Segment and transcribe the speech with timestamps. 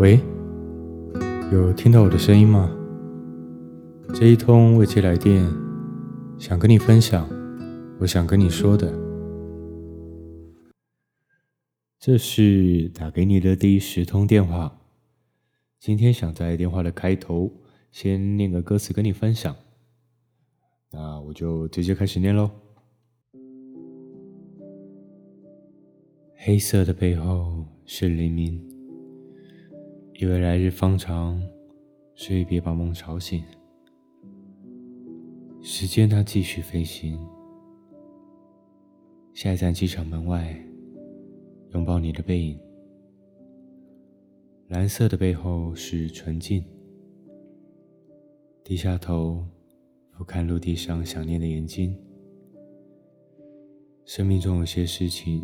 [0.00, 0.18] 喂，
[1.52, 2.74] 有听到我的声音吗？
[4.14, 5.46] 这一通未接来电，
[6.38, 7.28] 想跟你分享，
[8.00, 8.90] 我想跟你说的。
[11.98, 14.80] 这是打给你的第十通电话。
[15.78, 17.52] 今天想在电话的开头
[17.92, 19.54] 先念个歌词跟你分享，
[20.92, 22.50] 那我就直接开始念喽。
[26.36, 28.79] 黑色的背后是黎明。
[30.20, 31.40] 以为来日方长，
[32.14, 33.42] 所以别把梦吵醒。
[35.62, 37.18] 时间它继续飞行，
[39.32, 40.62] 下一站机场门外，
[41.70, 42.60] 拥抱你的背影。
[44.68, 46.62] 蓝色的背后是纯净，
[48.62, 49.42] 低下头
[50.10, 51.98] 俯瞰陆地上想念的眼睛。
[54.04, 55.42] 生命中有些事情，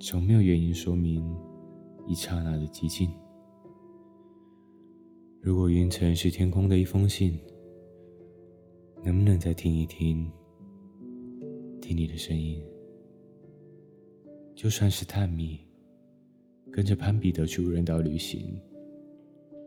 [0.00, 1.24] 总没有原因说明
[2.08, 3.08] 一刹那的寂静。
[5.44, 7.38] 如果云层是天空的一封信，
[9.02, 10.32] 能不能再听一听，
[11.82, 12.64] 听你的声音？
[14.54, 15.60] 就算是探秘，
[16.72, 18.58] 跟着潘彼得去无人岛旅行，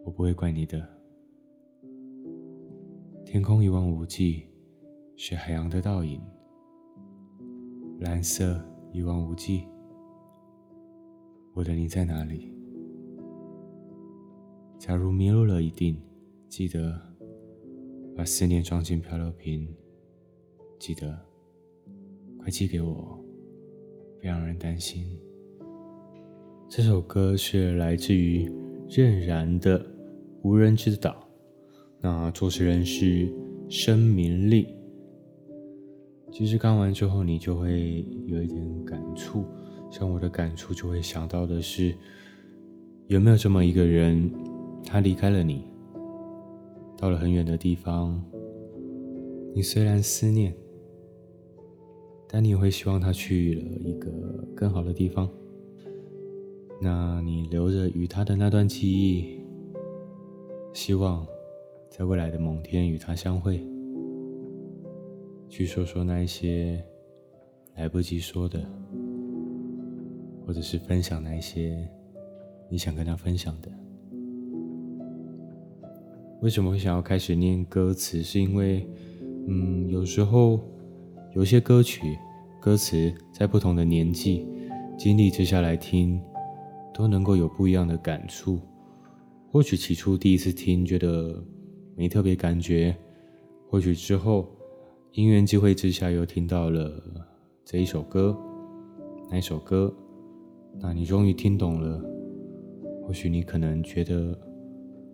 [0.04, 0.84] 我不会怪你的。
[3.24, 4.48] 天空一望无际，
[5.16, 6.20] 是海洋的倒影，
[8.00, 8.60] 蓝色
[8.92, 9.64] 一望无际。
[11.54, 12.57] 我的你在哪里？
[14.78, 15.98] 假如迷路了，一定
[16.48, 17.00] 记得
[18.16, 19.68] 把思念装进漂流瓶。
[20.80, 21.18] 记得
[22.38, 23.20] 快寄给我，
[24.20, 25.18] 别让人担心。
[26.70, 28.52] 这首歌是来自于
[28.88, 29.80] 任然的
[30.44, 31.12] 《无人之岛》，
[32.00, 33.28] 那作词人是
[33.68, 34.68] 申明利。
[36.32, 39.44] 其实看完之后，你就会有一点感触，
[39.90, 41.96] 像我的感触就会想到的是，
[43.08, 44.32] 有没有这么一个人？
[44.90, 45.66] 他离开了你，
[46.98, 48.24] 到了很远的地方。
[49.54, 50.56] 你虽然思念，
[52.26, 54.10] 但你也会希望他去了一个
[54.56, 55.30] 更好的地方。
[56.82, 59.42] 那你留着与他的那段记忆，
[60.72, 61.28] 希望
[61.90, 63.60] 在未来的某天与他相会，
[65.50, 66.82] 去说说那一些
[67.76, 68.64] 来不及说的，
[70.46, 71.86] 或者是分享那一些
[72.70, 73.70] 你想跟他分享的。
[76.42, 78.22] 为什么会想要开始念歌词？
[78.22, 78.88] 是因为，
[79.48, 80.60] 嗯，有时候
[81.34, 82.16] 有些歌曲
[82.62, 84.46] 歌词在不同的年纪
[84.98, 86.22] 经历之下来听，
[86.94, 88.60] 都能够有不一样的感触。
[89.52, 91.44] 或许起初第一次听觉得
[91.96, 92.96] 没特别感觉，
[93.68, 94.48] 或许之后
[95.14, 97.02] 因缘际会之下又听到了
[97.66, 98.38] 这一首歌，
[99.32, 99.92] 那一首歌，
[100.80, 102.00] 那你终于听懂了。
[103.04, 104.38] 或许你可能觉得，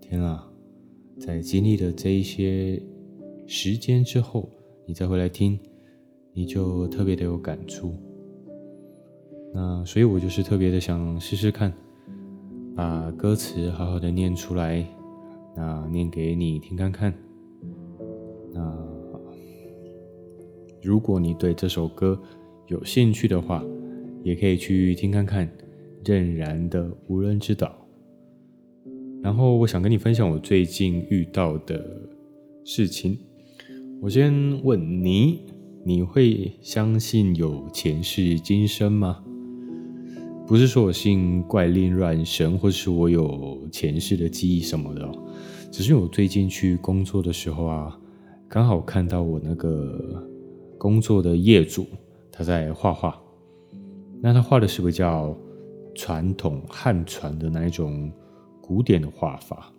[0.02, 0.50] 天啊！
[1.20, 2.82] 在经历了这一些
[3.48, 4.50] 时间之后，
[4.86, 5.60] 你再回来听，
[6.34, 7.96] 你就特别的有感触。
[9.54, 11.72] 那所以我就是特别的想试试看，
[12.76, 14.86] 把歌词好好的念出来，
[15.56, 17.14] 那念给你听看看。
[18.52, 18.76] 那
[20.82, 22.20] 如果你对这首歌
[22.68, 23.64] 有兴趣的话，
[24.24, 25.50] 也可以去听看看
[26.04, 27.68] 任然的《无人之岛》。
[29.24, 31.82] 然后我想跟你分享我最近遇到的
[32.66, 33.18] 事情。
[34.02, 35.40] 我先问你，
[35.86, 39.24] 你会相信有前世今生吗？
[40.46, 45.10] 不是说我信怪力乱神，或是我有前世的记忆什么的，
[45.72, 47.98] 只是我最近去工作的时候啊，
[48.50, 50.22] 刚好看到我那个
[50.78, 51.88] 工作的业主
[52.30, 53.18] 他在画画。
[54.22, 55.34] 那他画的是比较
[55.96, 58.12] 传统汉传的那一种。
[58.66, 59.74] 古典的画法，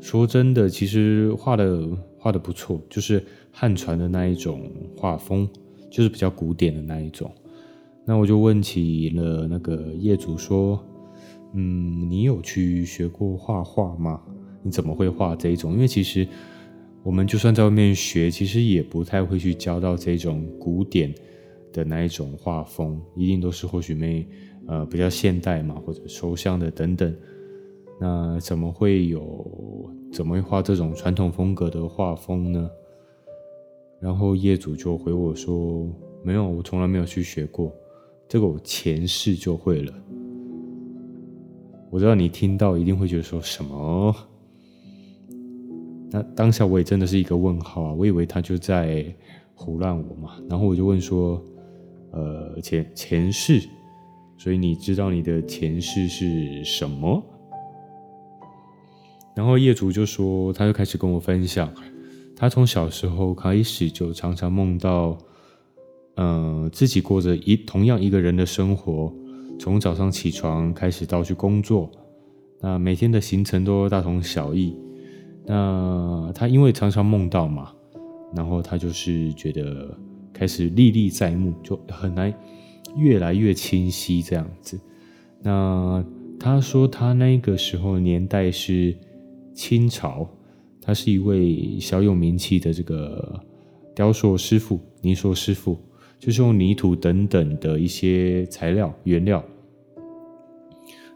[0.00, 1.88] 说真的，其实画的
[2.18, 5.48] 画的不错，就是汉传的那一种画风，
[5.92, 7.30] 就是比较古典的那一种。
[8.04, 10.84] 那我就问起了那个业主说
[11.54, 14.20] ：“嗯，你有去学过画画吗？
[14.64, 15.72] 你怎么会画这一种？
[15.72, 16.26] 因为其实
[17.04, 21.14] 我们就算在外面学，其实也不太会去教到这种古典
[21.72, 24.26] 的那一种画风，一定都是或许没
[24.66, 27.16] 呃比较现代嘛，或者抽象的等等。”
[28.04, 29.90] 那怎么会有？
[30.12, 32.70] 怎么会画这种传统风格的画风呢？
[33.98, 35.88] 然后业主就回我说
[36.22, 37.72] ：“没有，我从来没有去学过，
[38.28, 39.92] 这个我前世就会了。”
[41.88, 44.14] 我知道你听到一定会觉得说什么？
[46.10, 47.94] 那当下我也真的是一个问号啊！
[47.94, 49.06] 我以为他就在
[49.54, 50.36] 胡乱我嘛。
[50.46, 51.42] 然后我就问说
[52.12, 53.66] ：“呃，前前世，
[54.36, 57.24] 所以你知道你的前世是什么？”
[59.34, 61.72] 然后业主就说，他就开始跟我分享，
[62.36, 65.18] 他从小时候开始就常常梦到，
[66.14, 69.12] 呃，自己过着一同样一个人的生活，
[69.58, 71.90] 从早上起床开始到去工作，
[72.60, 74.76] 那每天的行程都大同小异。
[75.46, 77.72] 那他因为常常梦到嘛，
[78.34, 79.94] 然后他就是觉得
[80.32, 82.32] 开始历历在目，就很难
[82.96, 84.80] 越来越清晰这样子。
[85.42, 86.02] 那
[86.40, 88.96] 他说他那个时候年代是
[89.54, 90.28] 清朝，
[90.82, 93.40] 他是一位小有名气的这个
[93.94, 95.78] 雕塑师傅、泥塑师傅，
[96.18, 99.42] 就是用泥土等等的一些材料原料，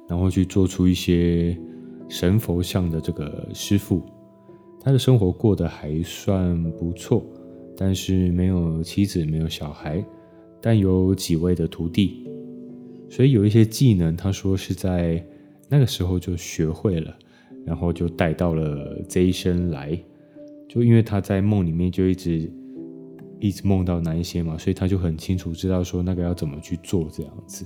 [0.09, 1.59] 然后去做出一些
[2.09, 4.03] 神佛像的这个师傅。
[4.81, 7.23] 他的生活过得还算不错，
[7.77, 10.03] 但是没有妻子，没有小孩，
[10.63, 12.25] 但有几位的徒弟，
[13.11, 15.23] 所以有一些技能，他说是在
[15.69, 17.19] 那个时候就学会了，
[17.69, 19.97] 然后就带到了这一生来。
[20.67, 22.51] 就因为他在梦里面就一直
[23.39, 27.65] 一直梦到那一些嘛，所以他就很清楚知道说那个要怎么去做，这样子，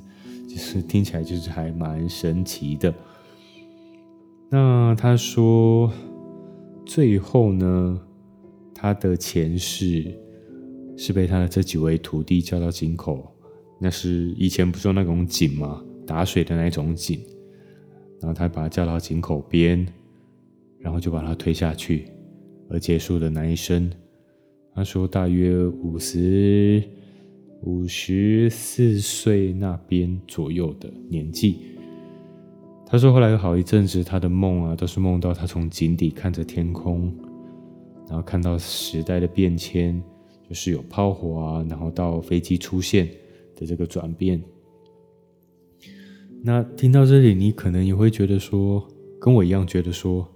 [0.48, 2.92] 就是听起来就是还蛮神奇的。
[4.50, 5.90] 那他说。
[6.84, 8.00] 最后呢，
[8.74, 10.12] 他的前世
[10.96, 13.32] 是被他的这几位徒弟叫到井口，
[13.78, 15.80] 那是以前不是有那种井吗？
[16.04, 17.20] 打水的那种井，
[18.22, 19.84] 然后他把他叫到井口边，
[20.78, 22.06] 然后就把他推下去，
[22.70, 23.90] 而结束的那一生。
[24.74, 26.82] 他说大约五十
[27.62, 31.58] 五十四岁那边左右的年纪。
[32.86, 37.12] 他说：“后来有好一阵子，他的梦啊，都是梦到他从井底看着天空，
[38.06, 40.00] 然后看到时代的变迁，
[40.48, 43.08] 就是有炮火啊，然后到飞机出现
[43.56, 44.42] 的这个转变。
[46.44, 48.84] 那听到这里，你可能也会觉得说，
[49.20, 50.28] 跟我一样觉得说，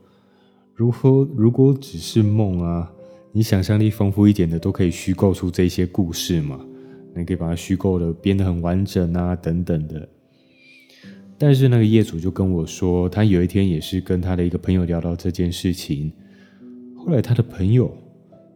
[0.73, 2.93] 如何如果只是梦啊，
[3.33, 6.61] 你想象力丰富一点的，都可以虚构出这些故事嘛？
[7.17, 10.09] 你可以把它虚构的编得很完整啊，等等的。”
[11.39, 16.13] 但是那个业主就跟我说，他有一天也是跟他的一个朋友聊到这件事情，
[16.95, 17.95] 后来他的朋友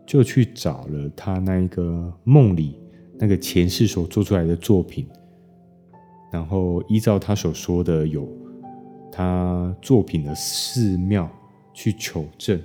[0.06, 2.76] 就去找了他那一个梦里
[3.18, 5.04] 那个前世所做出来的作品，
[6.30, 8.28] 然后依照他所说的有
[9.10, 11.28] 他作品的寺庙
[11.72, 12.60] 去求证，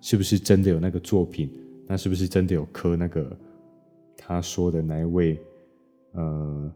[0.00, 1.50] 是不是真的有那个作品？
[1.86, 3.36] 那是不是真的有刻那个
[4.16, 5.38] 他说的那一位
[6.12, 6.72] 呃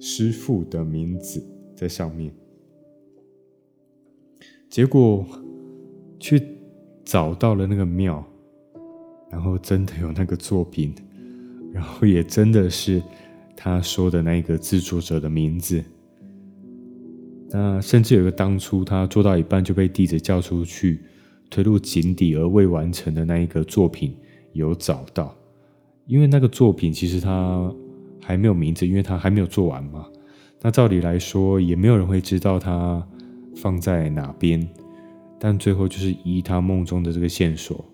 [0.00, 1.44] 师傅的名字？
[1.74, 2.32] 在上面，
[4.70, 5.26] 结果
[6.20, 6.40] 去
[7.04, 8.24] 找到了那个庙，
[9.28, 10.94] 然后真的有那个作品，
[11.72, 13.02] 然后也真的是
[13.56, 15.82] 他说的那个制作者的名字。
[17.50, 21.00] 那甚至有个当初他做到一半就被弟子叫出去
[21.48, 24.16] 推入井底而未完成的那一个作品
[24.54, 25.36] 有找到，
[26.06, 27.72] 因为那个作品其实他
[28.20, 30.04] 还没有名字，因为他还没有做完嘛。
[30.60, 33.06] 那照理来说，也没有人会知道他
[33.54, 34.66] 放在哪边，
[35.38, 37.84] 但最后就是依他梦中的这个线索，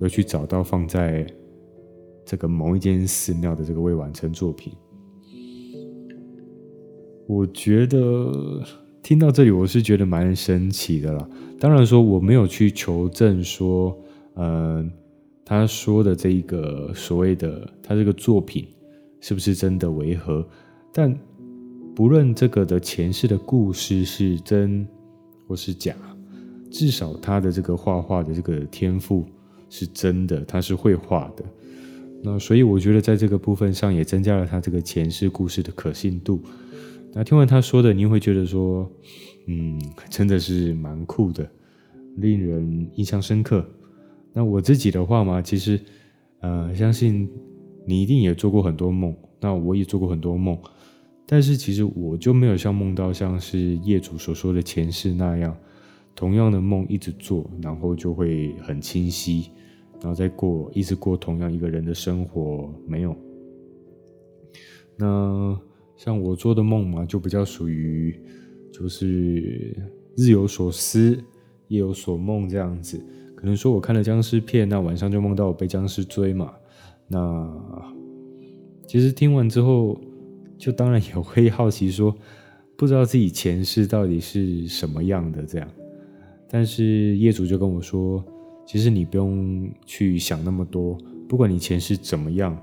[0.00, 1.24] 又去找到放在
[2.24, 4.72] 这个某一间寺庙的这个未完成作品。
[7.26, 8.62] 我觉得
[9.02, 11.28] 听到这里，我是觉得蛮神奇的啦。
[11.58, 13.96] 当然说我没有去求证说，
[14.34, 14.90] 嗯，
[15.44, 18.66] 他说的这一个所谓的他这个作品
[19.20, 20.46] 是不是真的为何，
[20.92, 21.16] 但。
[21.96, 24.86] 不论这个的前世的故事是真
[25.48, 25.96] 或是假，
[26.70, 29.24] 至少他的这个画画的这个天赋
[29.70, 31.42] 是真的，他是会画的。
[32.22, 36.38] 那所以我觉得在这个部分上也增加了他这个前世故事的可信度。
[37.18, 38.86] 那听完他说的，你会觉得说，
[39.46, 39.80] 嗯，
[40.10, 41.50] 真的是蛮酷的，
[42.16, 43.66] 令人印象深刻。
[44.34, 45.80] 那我自己的话嘛，其实，
[46.40, 47.26] 呃，相信
[47.86, 50.58] 你一定也做过很多梦，那我也做过很多梦。
[51.24, 55.56] 但是其实我就没有像梦到像是业主所说的前世那样，
[56.14, 59.50] 同样的梦一直做，然后就会很清晰，
[60.02, 63.16] 然后再过一直过同样一个人的生活，没有。
[64.98, 65.58] 那
[65.96, 68.18] 像我做的梦嘛，就比较属于
[68.72, 69.76] 就是
[70.16, 71.18] 日有所思，
[71.68, 73.00] 夜有所梦这样子。
[73.34, 76.52] 可能说我看了僵尸片，那晚上就梦到我被僵尸追嘛。
[77.08, 77.50] 那
[78.86, 80.00] 其实听完之后。
[80.58, 82.16] 就当然也会好奇说，
[82.78, 85.68] 不知道自己前世到底是什么样的这样，
[86.48, 88.24] 但是业主就跟我说，
[88.66, 90.96] 其实你不用去想那么多，
[91.28, 92.58] 不管你前世怎么样，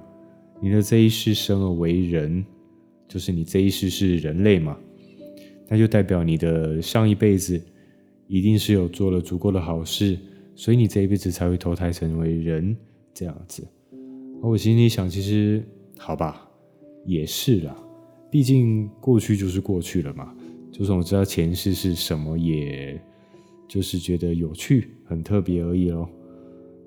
[0.59, 2.43] 你的这一世生而为人，
[3.13, 4.75] 就是你这一世是人类嘛，
[5.67, 7.61] 那就代表你的上一辈子
[8.25, 10.17] 一定是有做了足够的好事，
[10.55, 12.75] 所以你这一辈子才会投胎成为人
[13.13, 13.63] 这样子。
[14.41, 15.63] 我心里想，其实
[15.95, 16.49] 好吧，
[17.05, 17.77] 也是啦，
[18.31, 20.35] 毕竟过去就是过去了嘛。
[20.71, 22.99] 就算我知道前世是什么，也
[23.67, 26.09] 就是觉得有趣、很特别而已咯。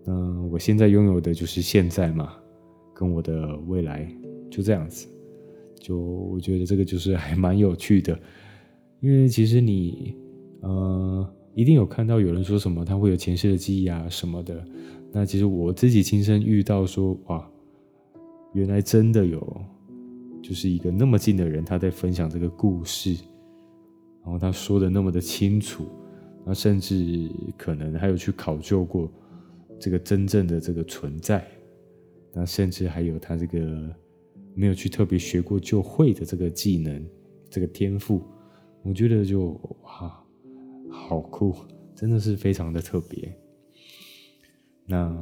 [0.04, 2.32] 那我现在拥有的就是现在嘛，
[2.92, 4.12] 跟我的未来
[4.50, 5.06] 就这样子。
[5.78, 8.18] 就我觉得这个就是还蛮有趣的，
[9.00, 10.16] 因为其实你
[10.60, 14.64] 呃一定有看到有人说什么他会有前世的记忆啊什么的。
[15.12, 17.48] 那其实我自己亲身遇到说哇，
[18.52, 19.64] 原来真的有，
[20.42, 23.16] 就是一个那么近的人他在分享这个故事。
[24.22, 25.86] 然后他说的那么的清楚，
[26.44, 29.08] 那甚至可能还有去考究过
[29.78, 31.46] 这个真正的这个存在，
[32.34, 33.88] 那甚至还有他这个
[34.56, 37.06] 没有去特别学过就会的这个技能，
[37.50, 38.22] 这个天赋，
[38.82, 39.48] 我觉得就
[39.82, 40.24] 哇，
[40.90, 41.54] 好酷，
[41.94, 43.36] 真的是非常的特别。
[44.86, 45.14] 那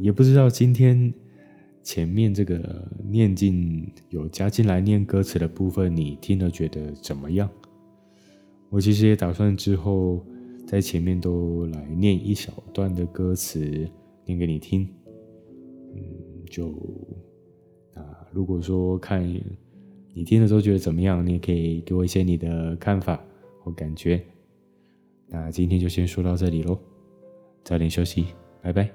[0.00, 1.12] 也不知道今天
[1.82, 7.50] 前面这个念经有加进来念歌词的部分，你听了觉得怎么样？
[8.70, 10.24] 我其实也打算之后
[10.66, 13.60] 在前面都来念一小段的歌词，
[14.24, 14.88] 念给你听。
[15.92, 16.02] 嗯，
[16.48, 16.72] 就
[18.00, 19.22] 啊，如果说看
[20.12, 23.22] 你听的时候觉得怎么样，你也可以给我一些你的看法
[23.62, 24.20] 或感觉。
[25.26, 26.78] 那今天就先说到这里喽，
[27.62, 28.26] 早点休息，
[28.60, 28.90] 拜拜。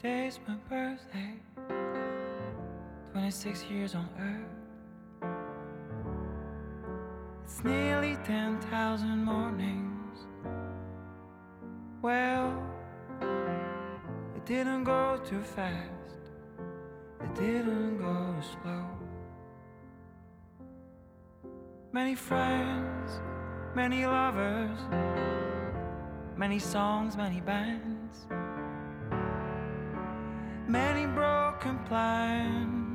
[0.00, 1.38] Today's my birthday,
[3.12, 4.57] 26 years on earth.
[7.58, 10.28] It's nearly 10,000 mornings.
[12.00, 12.62] Well,
[14.36, 16.20] it didn't go too fast,
[17.20, 18.86] it didn't go slow.
[21.90, 23.20] Many friends,
[23.74, 24.78] many lovers,
[26.36, 28.28] many songs, many bands
[30.68, 32.87] many broken plans.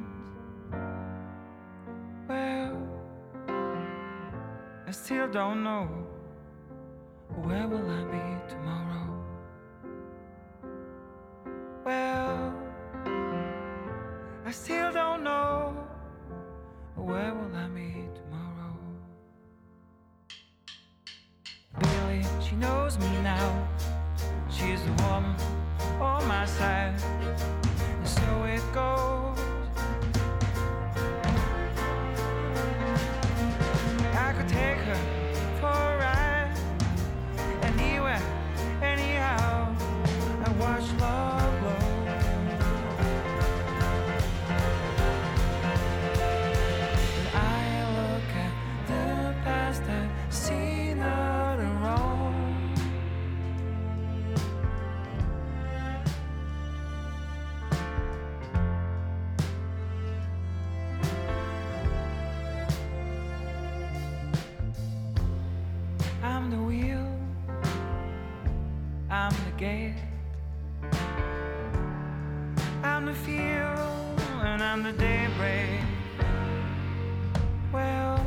[4.94, 5.88] Still don't know
[7.42, 9.08] where will I be tomorrow.
[11.84, 12.54] Well,
[14.46, 15.76] I still don't know
[16.96, 18.78] where will I be tomorrow.
[21.80, 23.68] Billy, she knows me now.
[24.52, 25.36] She's the woman
[26.00, 26.73] on my side
[69.64, 70.02] gate,
[72.84, 73.88] I'm the fuel,
[74.50, 75.80] and I'm the daybreak.
[77.72, 78.20] Well,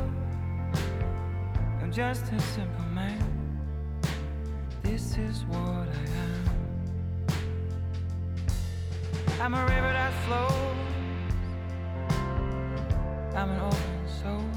[1.79, 3.23] I'm just a simple man.
[4.81, 6.45] This is what I am.
[9.39, 10.87] I'm a river that flows.
[13.35, 14.49] I'm an open soul.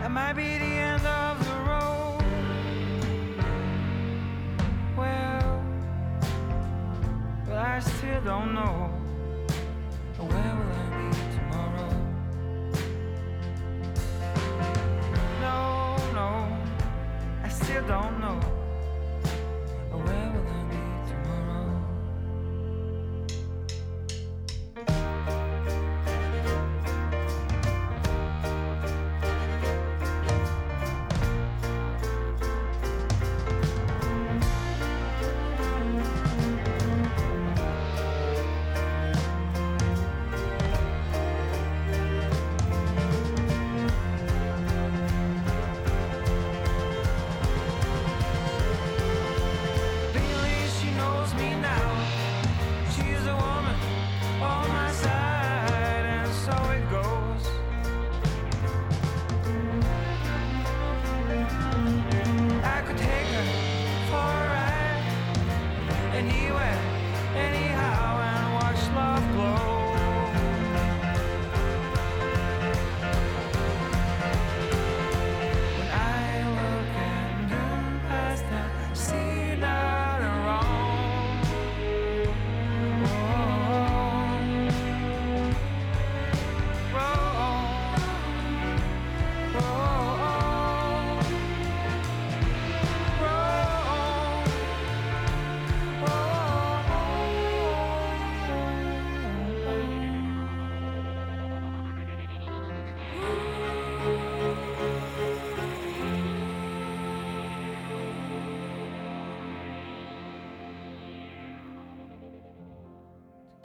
[0.00, 1.19] That might be the end of
[8.10, 8.89] you don't know.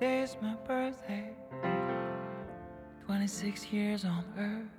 [0.05, 1.33] Today's my birthday.
[3.07, 4.69] 26 years on earth.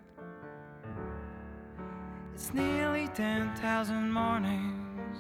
[2.33, 5.19] It's nearly 10,000 mornings.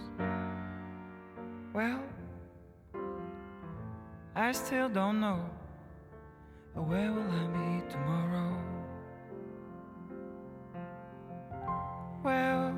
[1.74, 2.00] Well,
[4.36, 5.40] I still don't know.
[6.74, 8.62] Where will I be tomorrow?
[12.22, 12.72] Well,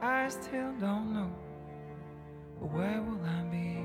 [0.00, 1.32] I still don't know.
[2.60, 3.83] Where will I be